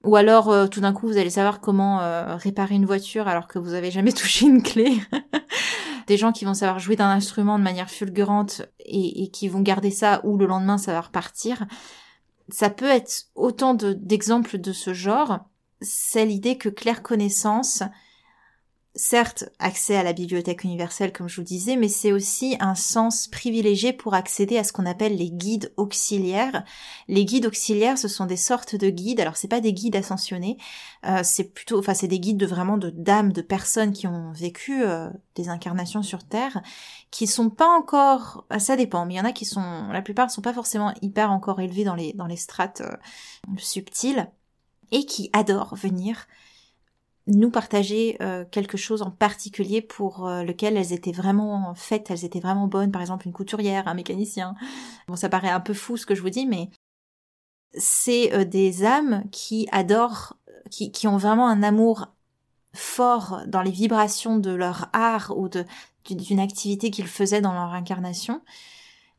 Ou 0.04 0.16
alors 0.16 0.50
euh, 0.50 0.66
tout 0.66 0.80
d'un 0.80 0.92
coup 0.92 1.06
vous 1.06 1.16
allez 1.16 1.30
savoir 1.30 1.61
comment 1.61 2.00
euh, 2.00 2.37
réparer 2.37 2.75
une 2.75 2.84
voiture 2.84 3.26
alors 3.26 3.49
que 3.49 3.58
vous 3.58 3.73
avez 3.75 3.90
jamais 3.90 4.12
touché 4.12 4.46
une 4.46 4.62
clé. 4.62 4.99
Des 6.06 6.18
gens 6.18 6.32
qui 6.32 6.44
vont 6.44 6.54
savoir 6.54 6.78
jouer 6.78 6.96
d'un 6.96 7.08
instrument 7.08 7.58
de 7.58 7.64
manière 7.64 7.88
fulgurante 7.88 8.62
et, 8.78 9.30
qui 9.30 9.49
vont 9.49 9.62
garder 9.62 9.90
ça 9.90 10.20
ou 10.25 10.37
le 10.37 10.44
lendemain 10.44 10.76
ça 10.76 10.92
va 10.92 11.00
repartir. 11.00 11.64
Ça 12.50 12.68
peut 12.68 12.90
être 12.90 13.28
autant 13.34 13.73
d'exemples 13.73 14.58
de, 14.58 14.73
ce 14.73 14.92
genre. 14.92 15.40
C'est 15.80 16.26
l'idée 16.26 16.58
que 16.58 16.68
claire 16.68 17.02
connaissance, 17.02 17.82
certes 18.97 19.45
accès 19.59 19.97
à 19.97 20.05
la 20.05 20.13
bibliothèque 20.13 20.63
universelle 20.63 21.13
comme 21.13 21.29
je 21.29 21.37
vous 21.37 21.47
disais, 21.47 21.77
mais 21.77 21.89
c'est 21.89 22.13
aussi 22.13 22.57
un 22.61 22.75
sens 22.75 23.27
privilégié 23.27 23.93
pour 23.93 24.15
accéder 24.15 24.57
à 24.57 24.65
ce 24.65 24.73
qu'on 24.73 24.87
appelle 24.87 25.17
les 25.17 25.31
guides 25.31 25.73
auxiliaires. 25.77 26.65
Les 27.09 27.25
guides 27.25 27.47
auxiliaires, 27.47 27.99
ce 27.99 28.07
sont 28.07 28.27
des 28.27 28.37
sortes 28.37 28.77
de 28.77 28.91
guides. 28.91 29.21
Alors 29.21 29.37
c'est 29.37 29.49
pas 29.49 29.61
des 29.61 29.73
guides 29.73 29.97
ascensionnés, 29.97 30.59
euh, 31.07 31.21
c'est 31.25 31.53
plutôt, 31.53 31.79
enfin 31.79 31.95
c'est 31.95 32.09
des 32.09 32.21
guides 32.21 32.37
de 32.37 32.47
vraiment 32.47 32.79
de 32.79 32.91
dames, 32.91 33.33
de 33.33 33.43
personnes 33.43 33.93
qui 33.93 34.07
ont 34.07 34.31
vécu 34.33 34.85
euh, 34.85 35.11
des 35.35 35.49
incarnations 35.49 36.03
sur 36.03 36.25
Terre, 36.25 36.63
qui 37.11 37.27
sont 37.27 37.51
pas 37.51 37.69
encore, 37.69 38.47
ah, 38.51 38.61
ça 38.61 38.77
dépend, 38.77 39.07
mais 39.07 39.15
il 39.15 39.17
y 39.17 39.21
en 39.21 39.25
a 39.25 39.33
qui 39.33 39.45
sont, 39.45 39.89
la 39.91 40.03
plupart 40.03 40.31
sont 40.31 40.43
pas 40.43 40.55
forcément 40.55 40.95
hyper 41.03 41.33
encore 41.33 41.61
élevés 41.61 41.85
dans 41.85 41.97
les 41.97 42.13
dans 42.13 42.27
les 42.27 42.37
strates 42.37 42.83
euh, 42.83 42.97
subtiles 43.59 44.29
et 44.93 45.05
qui 45.07 45.31
adorent 45.33 45.75
venir 45.75 46.27
nous 47.26 47.50
partager 47.50 48.16
euh, 48.21 48.45
quelque 48.50 48.76
chose 48.76 49.02
en 49.02 49.11
particulier 49.11 49.81
pour 49.81 50.26
euh, 50.26 50.43
lequel 50.43 50.76
elles 50.76 50.93
étaient 50.93 51.12
vraiment 51.12 51.75
faites, 51.75 52.11
elles 52.11 52.25
étaient 52.25 52.40
vraiment 52.40 52.66
bonnes, 52.66 52.93
par 52.93 53.00
exemple 53.00 53.26
une 53.26 53.33
couturière, 53.33 53.88
un 53.88 53.95
mécanicien. 53.95 54.54
Bon, 55.09 55.16
ça 55.16 55.28
paraît 55.28 55.49
un 55.50 55.61
peu 55.61 55.75
fou 55.75 55.97
ce 55.97 56.07
que 56.07 56.14
je 56.14 56.21
vous 56.21 56.31
dis, 56.31 56.47
mais 56.47 56.69
c'est 57.73 58.35
euh, 58.35 58.45
des 58.45 58.85
âmes 58.85 59.25
qui 59.31 59.66
adorent, 59.73 60.37
qui, 60.71 60.93
qui 60.93 61.09
ont 61.09 61.16
vraiment 61.16 61.49
un 61.49 61.62
amour 61.62 62.09
fort 62.75 63.43
dans 63.47 63.62
les 63.62 63.71
vibrations 63.71 64.37
de 64.37 64.50
leur 64.50 64.88
art 64.93 65.33
ou 65.37 65.49
de 65.49 65.64
d'une 66.11 66.40
activité 66.40 66.90
qu'ils 66.90 67.07
faisaient 67.07 67.40
dans 67.40 67.54
leur 67.54 67.73
incarnation 67.73 68.43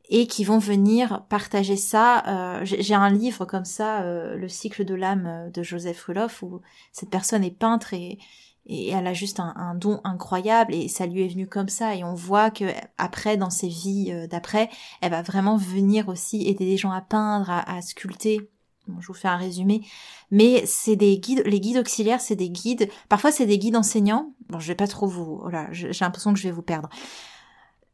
et 0.10 0.28
qui 0.28 0.44
vont 0.44 0.60
venir 0.60 1.24
partager 1.30 1.76
ça. 1.76 2.24
Euh, 2.28 2.62
j'ai 2.64 2.96
un 2.96 3.10
livre 3.10 3.46
comme 3.46 3.66
ça, 3.66 4.02
euh, 4.02 4.36
Le 4.36 4.48
cycle 4.48 4.86
de 4.86 4.96
l'âme 4.96 5.26
euh, 5.26 5.50
de 5.50 5.64
Joseph 5.64 6.04
Ruloff, 6.04 6.44
où 6.44 6.62
cette 6.92 7.10
personne 7.10 7.44
est 7.44 7.52
peintre 7.52 7.94
et, 7.94 8.20
et 8.68 8.90
elle 8.90 9.08
a 9.08 9.14
juste 9.14 9.40
un, 9.40 9.76
don 9.76 10.02
incroyable 10.04 10.74
et 10.74 10.88
ça 10.88 11.06
lui 11.06 11.24
est 11.24 11.28
venu 11.28 11.48
comme 11.48 11.70
ça. 11.70 11.96
Et 11.96 12.04
on 12.04 12.14
voit 12.14 12.52
que 12.52 12.66
après, 12.98 13.38
dans 13.38 13.50
ses 13.50 13.68
vies 13.68 14.28
d'après, 14.28 14.70
elle 15.02 15.12
va 15.12 15.22
vraiment 15.22 15.58
venir 15.58 16.10
aussi 16.10 16.48
aider 16.48 16.66
les 16.66 16.78
gens 16.78 16.92
à 16.92 17.02
peindre, 17.02 17.50
à, 17.50 17.82
sculpter. 17.82 18.50
Bon, 18.88 19.02
je 19.02 19.08
vous 19.08 19.14
fais 19.14 19.28
un 19.28 19.38
résumé, 19.38 19.82
mais 20.30 20.64
c'est 20.68 20.96
des 20.96 21.18
guides, 21.18 21.42
les 21.48 21.60
guides 21.60 21.78
auxiliaires, 21.78 22.22
c'est 22.22 22.36
des 22.36 22.52
guides. 22.52 22.88
Parfois, 23.10 23.32
c'est 23.32 23.48
des 23.48 23.58
guides 23.58 23.76
enseignants. 23.76 24.34
Bon, 24.50 24.60
je 24.60 24.68
vais 24.68 24.76
pas 24.76 24.88
trop 24.88 25.08
vous, 25.08 25.40
voilà, 25.42 25.68
j'ai 25.72 25.90
l'impression 26.02 26.34
que 26.34 26.40
je 26.40 26.48
vais 26.48 26.52
vous 26.52 26.62
perdre 26.62 26.90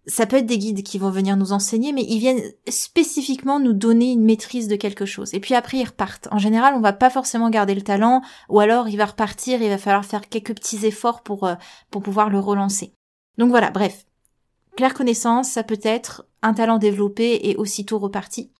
ça 0.08 0.25
peut 0.25 0.38
être 0.38 0.48
des 0.48 0.58
guides 0.58 0.84
qui 0.84 0.98
vont 0.98 1.12
venir 1.12 1.38
nous 1.38 1.51
enseigner, 1.51 1.93
mais 1.93 2.03
ils 2.03 2.20
viennent 2.20 2.41
spécifiquement 2.67 3.60
nous 3.60 3.74
donner 3.74 4.12
une 4.12 4.24
maîtrise 4.24 4.67
de 4.67 4.75
quelque 4.75 5.05
chose. 5.05 5.34
Et 5.34 5.39
puis 5.39 5.53
après, 5.53 5.77
ils 5.77 5.86
repartent. 5.86 6.27
En 6.31 6.39
général, 6.39 6.74
on 6.75 6.81
va 6.81 6.93
pas 6.93 7.12
forcément 7.12 7.50
garder 7.50 7.75
le 7.75 7.84
talent, 7.84 8.22
ou 8.50 8.60
alors 8.60 8.89
il 8.89 8.98
va 8.98 9.05
repartir, 9.05 9.62
il 9.62 9.70
va 9.70 9.77
falloir 9.77 10.05
faire 10.05 10.27
quelques 10.27 10.55
petits 10.55 10.86
efforts 10.86 11.22
pour, 11.22 11.43
euh, 11.43 11.55
pour 11.91 12.01
pouvoir 12.01 12.29
le 12.29 12.39
relancer. 12.39 12.93
Donc 13.38 13.50
voilà, 13.50 13.70
bref. 13.70 14.05
Claire 14.75 14.93
connaissance, 14.93 15.50
ça 15.50 15.63
peut 15.63 15.79
être 15.84 16.25
un 16.41 16.53
talent 16.53 16.79
développé 16.79 17.50
et 17.50 17.55
aussitôt 17.58 18.00
reparti, 18.00 18.51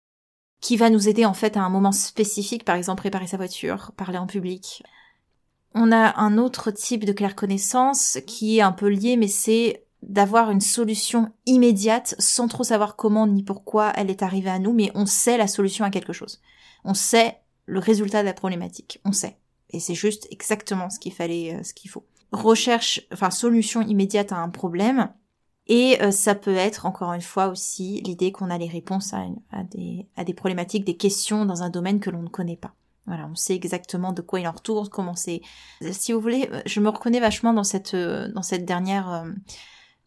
qui 0.62 0.78
va 0.78 0.90
nous 0.90 1.10
aider 1.10 1.26
en 1.26 1.34
fait 1.34 1.58
à 1.58 1.62
un 1.62 1.70
moment 1.70 1.92
spécifique, 1.92 2.66
par 2.66 2.76
exemple 2.76 3.02
préparer 3.02 3.28
sa 3.28 3.38
voiture, 3.38 3.92
parler 3.98 4.18
en 4.18 4.28
public. 4.28 4.84
On 5.74 5.92
a 5.92 6.20
un 6.20 6.38
autre 6.38 6.70
type 6.70 7.06
de 7.06 7.14
claire 7.14 7.36
connaissance 7.36 8.20
qui 8.28 8.58
est 8.58 8.62
un 8.62 8.74
peu 8.74 8.90
lié, 8.90 9.16
mais 9.16 9.30
c'est 9.30 9.86
d'avoir 10.02 10.52
une 10.52 10.62
solution 10.62 11.32
immédiate 11.46 12.16
sans 12.18 12.48
trop 12.48 12.64
savoir 12.64 12.96
comment 12.96 13.28
ni 13.28 13.44
pourquoi 13.44 13.92
elle 13.96 14.10
est 14.10 14.24
arrivée 14.24 14.50
à 14.50 14.60
nous, 14.60 14.74
mais 14.74 14.92
on 14.96 15.06
sait 15.06 15.38
la 15.38 15.48
solution 15.48 15.86
à 15.86 15.90
quelque 15.92 16.14
chose. 16.14 16.42
On 16.84 16.94
sait 16.94 17.38
le 17.66 17.80
résultat 17.80 18.22
de 18.22 18.28
la 18.28 18.34
problématique. 18.34 19.00
On 19.06 19.12
sait. 19.12 19.38
Et 19.70 19.80
c'est 19.80 19.96
juste 19.96 20.28
exactement 20.32 20.90
ce 20.90 21.00
qu'il 21.00 21.14
fallait, 21.14 21.56
euh, 21.56 21.64
ce 21.64 21.74
qu'il 21.74 21.90
faut. 21.90 22.06
Recherche, 22.32 23.02
enfin 23.14 23.30
solution 23.30 23.82
immédiate 23.82 24.32
à 24.32 24.38
un 24.38 24.50
problème. 24.50 25.14
Et 25.68 26.02
euh, 26.02 26.12
ça 26.12 26.36
peut 26.36 26.56
être, 26.56 26.86
encore 26.86 27.14
une 27.14 27.22
fois 27.22 27.48
aussi, 27.48 28.02
l'idée 28.02 28.32
qu'on 28.32 28.50
a 28.50 28.58
les 28.58 28.68
réponses 28.68 29.14
à, 29.14 29.64
des, 29.64 30.08
à 30.18 30.24
des 30.24 30.34
problématiques, 30.34 30.86
des 30.86 30.98
questions 30.98 31.46
dans 31.46 31.64
un 31.64 31.70
domaine 31.70 32.00
que 32.00 32.10
l'on 32.10 32.24
ne 32.24 32.30
connaît 32.30 32.58
pas. 32.58 32.74
Voilà, 33.06 33.28
on 33.32 33.36
sait 33.36 33.56
exactement 33.56 34.12
de 34.12 34.22
quoi 34.22 34.40
il 34.40 34.48
en 34.48 34.52
retourne, 34.52 34.90
comment 34.90 35.16
c'est. 35.16 35.42
Si 35.92 36.14
vous 36.14 36.20
voulez, 36.20 36.50
je 36.66 36.80
me 36.80 36.90
reconnais 36.90 37.20
vachement 37.20 37.54
dans 37.54 37.64
cette 37.64 37.94
euh, 37.94 38.32
dans 38.32 38.44
cette 38.44 38.64
dernière 38.64 39.26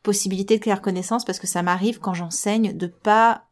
possibilité 0.05 0.59
de 0.59 0.63
claire 0.63 0.83
connaissance 0.83 1.25
parce 1.25 1.41
que 1.41 1.49
ça 1.49 1.63
m'arrive 1.63 1.99
quand 1.99 2.15
j'enseigne 2.15 2.77
de 2.77 2.87
pas 2.87 3.49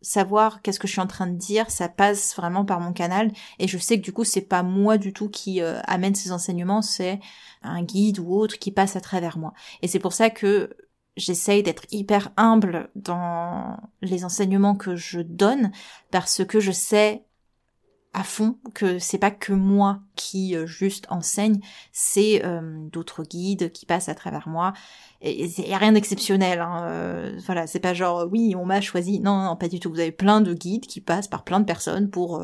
savoir 0.00 0.62
qu'est-ce 0.62 0.80
que 0.80 0.88
je 0.88 0.92
suis 0.92 1.00
en 1.00 1.06
train 1.06 1.26
de 1.26 1.36
dire, 1.36 1.70
ça 1.70 1.88
passe 1.88 2.34
vraiment 2.34 2.64
par 2.64 2.80
mon 2.80 2.92
canal. 2.92 3.30
Et 3.58 3.68
je 3.68 3.78
sais 3.78 3.98
que 3.98 4.04
du 4.04 4.12
coup 4.12 4.24
c'est 4.24 4.40
pas 4.40 4.62
moi 4.62 4.98
du 4.98 5.12
tout 5.12 5.28
qui 5.28 5.60
euh, 5.60 5.78
amène 5.86 6.14
ces 6.14 6.32
enseignements, 6.32 6.82
c'est 6.82 7.20
un 7.62 7.82
guide 7.82 8.18
ou 8.18 8.34
autre 8.34 8.58
qui 8.58 8.72
passe 8.72 8.96
à 8.96 9.00
travers 9.00 9.38
moi. 9.38 9.52
Et 9.82 9.88
c'est 9.88 9.98
pour 9.98 10.12
ça 10.12 10.30
que 10.30 10.76
j'essaye 11.16 11.62
d'être 11.62 11.84
hyper 11.90 12.32
humble 12.36 12.90
dans 12.94 13.76
les 14.00 14.24
enseignements 14.24 14.76
que 14.76 14.96
je 14.96 15.20
donne 15.20 15.72
parce 16.10 16.44
que 16.44 16.58
je 16.58 16.72
sais 16.72 17.25
à 18.16 18.24
fond 18.24 18.56
que 18.72 18.98
c'est 18.98 19.18
pas 19.18 19.30
que 19.30 19.52
moi 19.52 20.00
qui 20.14 20.56
euh, 20.56 20.66
juste 20.66 21.06
enseigne, 21.10 21.60
c'est 21.92 22.42
euh, 22.46 22.78
d'autres 22.90 23.24
guides 23.24 23.70
qui 23.72 23.84
passent 23.84 24.08
à 24.08 24.14
travers 24.14 24.48
moi. 24.48 24.72
Il 25.20 25.46
y 25.46 25.74
a 25.74 25.76
rien 25.76 25.92
d'exceptionnel. 25.92 26.60
Hein, 26.60 26.84
euh, 26.84 27.38
voilà, 27.44 27.66
c'est 27.66 27.78
pas 27.78 27.92
genre 27.92 28.26
oui 28.32 28.54
on 28.56 28.64
m'a 28.64 28.80
choisi. 28.80 29.20
Non, 29.20 29.42
non, 29.42 29.54
pas 29.54 29.68
du 29.68 29.80
tout. 29.80 29.90
Vous 29.90 30.00
avez 30.00 30.12
plein 30.12 30.40
de 30.40 30.54
guides 30.54 30.86
qui 30.86 31.02
passent 31.02 31.28
par 31.28 31.44
plein 31.44 31.60
de 31.60 31.66
personnes 31.66 32.08
pour 32.08 32.42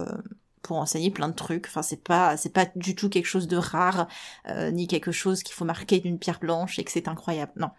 pour 0.61 0.77
enseigner 0.77 1.11
plein 1.11 1.29
de 1.29 1.35
trucs. 1.35 1.67
Enfin, 1.69 1.81
c'est 1.81 2.05
pas 2.05 2.37
c'est 2.37 2.53
pas 2.53 2.67
du 2.77 2.95
tout 2.95 3.09
quelque 3.09 3.25
chose 3.25 3.49
de 3.49 3.57
rare 3.57 4.09
ni 4.73 4.87
quelque 4.87 5.11
chose 5.11 5.43
qu'il 5.43 5.55
faut 5.55 5.65
marquer 5.65 6.01
d'une 6.01 6.19
pierre 6.19 6.41
blanche 6.41 6.79
et 6.79 6.85
que 6.85 6.93
c'est 6.93 7.09
incroyable. 7.09 7.53
Non. 7.57 7.71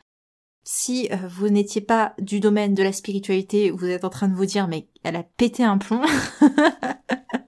Si 0.64 1.10
vous 1.28 1.50
n'étiez 1.50 1.82
pas 1.82 2.16
du 2.18 2.40
domaine 2.40 2.74
de 2.74 2.82
la 2.82 2.94
spiritualité, 2.94 3.70
vous 3.70 3.86
êtes 3.86 4.06
en 4.06 4.10
train 4.10 4.30
de 4.30 4.36
vous 4.36 4.48
dire 4.48 4.68
mais 4.68 4.88
elle 5.04 5.16
a 5.16 5.24
pété 5.24 5.64
un 5.64 5.78
plomb. 5.78 6.02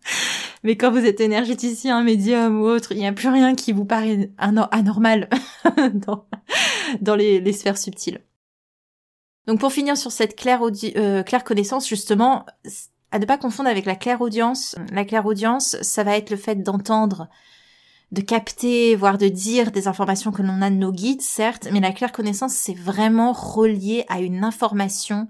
Mais 0.65 0.77
quand 0.77 0.89
vous 0.89 1.05
êtes 1.05 1.21
énergéticien, 1.21 2.01
médium 2.01 2.59
ou 2.59 2.65
autre, 2.65 2.91
il 2.91 2.97
n'y 2.97 3.05
a 3.05 3.13
plus 3.13 3.29
rien 3.29 3.53
qui 3.53 3.71
vous 3.71 3.85
paraît 3.85 4.31
anormal 4.39 5.29
dans, 6.99 7.15
les, 7.15 7.53
sphères 7.53 7.77
subtiles. 7.77 8.19
Donc 9.45 9.59
pour 9.59 9.71
finir 9.71 9.95
sur 9.95 10.11
cette 10.11 10.35
claire, 10.35 10.61
euh, 10.63 11.21
claire 11.21 11.43
connaissance, 11.43 11.87
justement, 11.87 12.47
à 13.11 13.19
ne 13.19 13.25
pas 13.27 13.37
confondre 13.37 13.69
avec 13.69 13.85
la 13.85 13.95
claire 13.95 14.21
audience. 14.21 14.75
La 14.91 15.05
claire 15.05 15.27
audience, 15.27 15.77
ça 15.83 16.03
va 16.03 16.17
être 16.17 16.31
le 16.31 16.37
fait 16.37 16.55
d'entendre, 16.55 17.29
de 18.11 18.21
capter, 18.21 18.95
voire 18.95 19.19
de 19.19 19.27
dire 19.27 19.71
des 19.71 19.87
informations 19.87 20.31
que 20.31 20.41
l'on 20.41 20.63
a 20.63 20.71
de 20.71 20.77
nos 20.77 20.91
guides, 20.91 21.21
certes, 21.21 21.67
mais 21.71 21.79
la 21.79 21.91
claire 21.91 22.11
connaissance, 22.11 22.53
c'est 22.53 22.73
vraiment 22.73 23.33
relié 23.33 24.03
à 24.09 24.19
une 24.19 24.43
information 24.43 25.27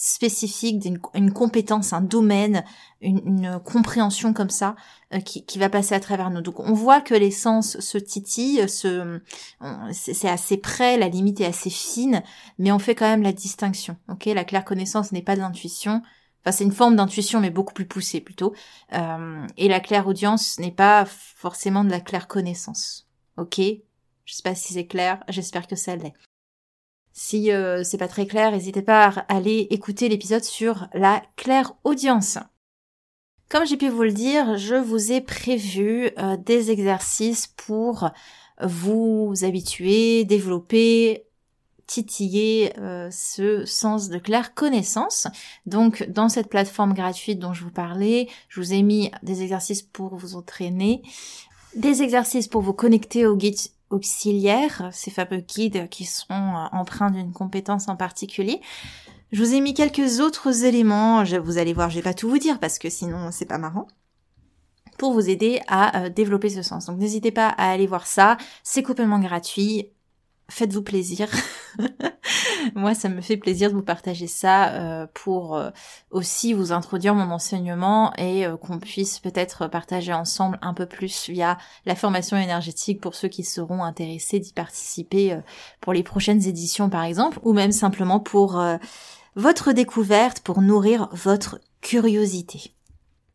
spécifique, 0.00 0.78
d'une 0.78 1.32
compétence, 1.32 1.92
un 1.92 2.00
domaine, 2.00 2.62
une, 3.00 3.58
compréhension 3.64 4.32
comme 4.32 4.48
ça 4.48 4.76
euh, 5.12 5.18
qui, 5.18 5.44
qui, 5.44 5.58
va 5.58 5.68
passer 5.68 5.92
à 5.92 5.98
travers 5.98 6.30
nous. 6.30 6.40
Donc 6.40 6.60
on 6.60 6.72
voit 6.72 7.00
que 7.00 7.14
les 7.14 7.32
sens 7.32 7.80
se 7.80 7.98
titillent, 7.98 8.68
se, 8.68 9.20
c'est 9.90 10.28
assez 10.28 10.56
près, 10.56 10.98
la 10.98 11.08
limite 11.08 11.40
est 11.40 11.46
assez 11.46 11.68
fine, 11.68 12.22
mais 12.60 12.70
on 12.70 12.78
fait 12.78 12.94
quand 12.94 13.08
même 13.08 13.24
la 13.24 13.32
distinction. 13.32 13.96
Ok, 14.08 14.26
la 14.26 14.44
claire 14.44 14.64
connaissance 14.64 15.10
n'est 15.10 15.22
pas 15.22 15.34
de 15.34 15.40
l'intuition. 15.40 16.00
Enfin, 16.44 16.52
c'est 16.52 16.64
une 16.64 16.72
forme 16.72 16.94
d'intuition, 16.94 17.40
mais 17.40 17.50
beaucoup 17.50 17.74
plus 17.74 17.86
poussée 17.86 18.20
plutôt. 18.20 18.54
Euh, 18.92 19.46
et 19.56 19.66
la 19.66 19.80
claire 19.80 20.06
audience 20.06 20.60
n'est 20.60 20.70
pas 20.70 21.06
forcément 21.06 21.82
de 21.82 21.90
la 21.90 22.00
claire 22.00 22.28
connaissance. 22.28 23.08
Ok, 23.36 23.58
je 23.58 24.32
sais 24.32 24.42
pas 24.44 24.54
si 24.54 24.74
c'est 24.74 24.86
clair. 24.86 25.24
J'espère 25.28 25.66
que 25.66 25.74
ça 25.74 25.96
l'est. 25.96 26.14
Si 27.20 27.50
euh, 27.50 27.82
c'est 27.82 27.98
pas 27.98 28.06
très 28.06 28.28
clair, 28.28 28.52
n'hésitez 28.52 28.80
pas 28.80 29.08
à 29.08 29.34
aller 29.34 29.66
écouter 29.70 30.08
l'épisode 30.08 30.44
sur 30.44 30.86
la 30.94 31.20
claire 31.34 31.72
audience. 31.82 32.38
Comme 33.48 33.66
j'ai 33.66 33.76
pu 33.76 33.88
vous 33.88 34.04
le 34.04 34.12
dire, 34.12 34.56
je 34.56 34.76
vous 34.76 35.10
ai 35.10 35.20
prévu 35.20 36.10
euh, 36.16 36.36
des 36.36 36.70
exercices 36.70 37.48
pour 37.48 38.10
vous 38.62 39.34
habituer, 39.42 40.24
développer, 40.26 41.26
titiller 41.88 42.78
euh, 42.78 43.08
ce 43.10 43.64
sens 43.64 44.10
de 44.10 44.18
claire 44.18 44.54
connaissance. 44.54 45.26
Donc 45.66 46.08
dans 46.08 46.28
cette 46.28 46.48
plateforme 46.48 46.94
gratuite 46.94 47.40
dont 47.40 47.52
je 47.52 47.64
vous 47.64 47.72
parlais, 47.72 48.28
je 48.48 48.60
vous 48.60 48.72
ai 48.72 48.82
mis 48.82 49.10
des 49.24 49.42
exercices 49.42 49.82
pour 49.82 50.14
vous 50.14 50.36
entraîner, 50.36 51.02
des 51.74 52.00
exercices 52.02 52.46
pour 52.46 52.62
vous 52.62 52.74
connecter 52.74 53.26
au 53.26 53.36
guide 53.36 53.58
auxiliaires, 53.90 54.90
ces 54.92 55.10
fameux 55.10 55.40
guides 55.40 55.88
qui 55.88 56.04
sont 56.04 56.30
euh, 56.30 56.66
empreints 56.72 57.10
d'une 57.10 57.32
compétence 57.32 57.88
en 57.88 57.96
particulier. 57.96 58.60
Je 59.32 59.42
vous 59.42 59.54
ai 59.54 59.60
mis 59.60 59.74
quelques 59.74 60.20
autres 60.20 60.64
éléments, 60.64 61.22
vous 61.24 61.58
allez 61.58 61.74
voir, 61.74 61.90
je 61.90 61.96
vais 61.96 62.02
pas 62.02 62.14
tout 62.14 62.28
vous 62.28 62.38
dire 62.38 62.58
parce 62.60 62.78
que 62.78 62.88
sinon 62.88 63.30
c'est 63.30 63.46
pas 63.46 63.58
marrant 63.58 63.86
pour 64.98 65.12
vous 65.12 65.30
aider 65.30 65.60
à 65.68 66.04
euh, 66.04 66.08
développer 66.08 66.50
ce 66.50 66.62
sens. 66.62 66.86
Donc 66.86 66.98
n'hésitez 66.98 67.30
pas 67.30 67.48
à 67.48 67.70
aller 67.70 67.86
voir 67.86 68.06
ça, 68.06 68.36
c'est 68.62 68.82
complètement 68.82 69.20
gratuit, 69.20 69.92
faites-vous 70.50 70.82
plaisir. 70.82 71.28
Moi, 72.74 72.94
ça 72.94 73.08
me 73.08 73.20
fait 73.20 73.36
plaisir 73.36 73.70
de 73.70 73.74
vous 73.74 73.82
partager 73.82 74.26
ça 74.26 74.72
euh, 74.72 75.06
pour 75.14 75.56
euh, 75.56 75.70
aussi 76.10 76.52
vous 76.52 76.72
introduire 76.72 77.14
mon 77.14 77.30
enseignement 77.30 78.12
et 78.16 78.46
euh, 78.46 78.56
qu'on 78.56 78.78
puisse 78.78 79.20
peut-être 79.20 79.66
partager 79.66 80.12
ensemble 80.12 80.58
un 80.62 80.74
peu 80.74 80.86
plus 80.86 81.28
via 81.28 81.58
la 81.86 81.94
formation 81.94 82.36
énergétique 82.36 83.00
pour 83.00 83.14
ceux 83.14 83.28
qui 83.28 83.44
seront 83.44 83.82
intéressés 83.82 84.40
d'y 84.40 84.52
participer 84.52 85.38
pour 85.80 85.92
les 85.92 86.02
prochaines 86.02 86.46
éditions 86.46 86.88
par 86.88 87.04
exemple, 87.04 87.38
ou 87.42 87.52
même 87.52 87.72
simplement 87.72 88.20
pour 88.20 88.62
votre 89.36 89.72
découverte, 89.72 90.40
pour 90.40 90.62
nourrir 90.62 91.08
votre 91.12 91.60
curiosité. 91.80 92.74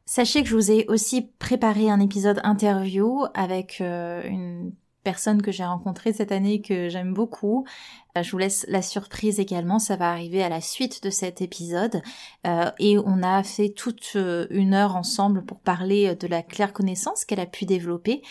Sachez 0.06 0.44
que 0.44 0.50
je 0.50 0.56
vous 0.56 0.72
ai 0.72 0.86
aussi 0.90 1.30
préparé 1.40 1.90
un 1.90 2.00
épisode 2.00 2.42
interview 2.44 3.26
avec 3.34 3.80
une 3.80 4.74
personne 5.04 5.42
que 5.42 5.52
j'ai 5.52 5.66
rencontrée 5.66 6.14
cette 6.14 6.32
année 6.32 6.62
que 6.62 6.90
j'aime 6.90 7.14
beaucoup. 7.14 7.66
Euh, 8.18 8.24
je 8.24 8.32
vous 8.32 8.38
laisse 8.38 8.66
la 8.68 8.82
surprise 8.82 9.40
également, 9.40 9.80
ça 9.80 9.96
va 9.96 10.12
arriver 10.12 10.44
à 10.44 10.50
la 10.50 10.62
suite 10.62 11.04
de 11.04 11.10
cet 11.10 11.42
épisode. 11.42 12.02
Euh, 12.48 12.72
et 12.80 12.98
on 12.98 13.24
a 13.24 13.44
fait 13.44 13.70
toute 13.70 14.14
euh, 14.16 14.48
une 14.50 14.74
heure 14.74 14.96
ensemble 14.96 15.46
pour 15.46 15.60
parler 15.60 16.16
de 16.16 16.28
la 16.28 16.42
claire 16.42 16.74
connaissance 16.74 17.26
qu'elle 17.26 17.40
a 17.40 17.46
pu 17.46 17.66
développer. 17.66 18.22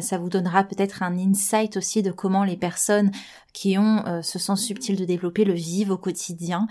ça 0.00 0.18
vous 0.18 0.28
donnera 0.28 0.64
peut-être 0.64 1.02
un 1.02 1.18
insight 1.18 1.76
aussi 1.76 2.02
de 2.02 2.10
comment 2.10 2.44
les 2.44 2.56
personnes 2.56 3.10
qui 3.52 3.76
ont 3.78 4.22
ce 4.22 4.38
sens 4.38 4.62
subtil 4.62 4.96
de 4.96 5.04
développer 5.04 5.44
le 5.44 5.52
vivent 5.52 5.90
au 5.90 5.98
quotidien. 5.98 6.66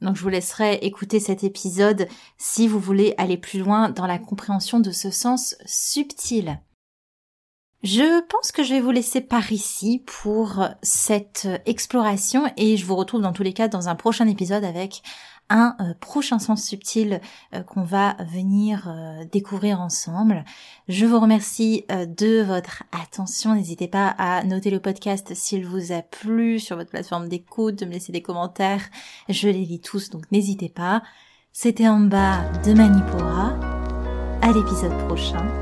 Donc 0.00 0.16
je 0.16 0.22
vous 0.22 0.28
laisserai 0.28 0.74
écouter 0.82 1.20
cet 1.20 1.44
épisode 1.44 2.08
si 2.38 2.68
vous 2.68 2.78
voulez 2.78 3.14
aller 3.18 3.36
plus 3.36 3.60
loin 3.60 3.90
dans 3.90 4.06
la 4.06 4.18
compréhension 4.18 4.80
de 4.80 4.90
ce 4.90 5.10
sens 5.10 5.56
subtil. 5.64 6.60
Je 7.82 8.24
pense 8.26 8.52
que 8.52 8.62
je 8.62 8.74
vais 8.74 8.80
vous 8.80 8.92
laisser 8.92 9.20
par 9.20 9.50
ici 9.50 10.04
pour 10.06 10.64
cette 10.82 11.48
exploration 11.66 12.44
et 12.56 12.76
je 12.76 12.86
vous 12.86 12.94
retrouve 12.94 13.22
dans 13.22 13.32
tous 13.32 13.42
les 13.42 13.52
cas 13.52 13.66
dans 13.66 13.88
un 13.88 13.96
prochain 13.96 14.28
épisode 14.28 14.62
avec 14.62 15.02
un 15.52 15.76
euh, 15.80 15.94
prochain 16.00 16.38
sens 16.38 16.64
subtil 16.64 17.20
euh, 17.54 17.62
qu'on 17.62 17.82
va 17.82 18.16
venir 18.20 18.88
euh, 18.88 19.24
découvrir 19.30 19.80
ensemble. 19.80 20.44
Je 20.88 21.04
vous 21.06 21.20
remercie 21.20 21.84
de 21.90 22.42
votre 22.42 22.84
attention. 22.92 23.54
N'hésitez 23.54 23.88
pas 23.88 24.08
à 24.18 24.42
noter 24.44 24.70
le 24.70 24.80
podcast 24.80 25.34
s'il 25.34 25.66
vous 25.66 25.92
a 25.92 26.02
plu 26.02 26.58
sur 26.58 26.76
votre 26.76 26.90
plateforme 26.90 27.28
d'écoute, 27.28 27.80
de 27.80 27.84
me 27.84 27.92
laisser 27.92 28.12
des 28.12 28.22
commentaires. 28.22 28.82
Je 29.28 29.48
les 29.48 29.64
lis 29.64 29.80
tous, 29.80 30.10
donc 30.10 30.30
n'hésitez 30.32 30.68
pas. 30.68 31.02
C'était 31.52 31.88
en 31.88 32.00
bas 32.00 32.48
de 32.64 32.72
Manipura. 32.72 33.58
À 34.40 34.50
l'épisode 34.50 34.96
prochain. 35.06 35.61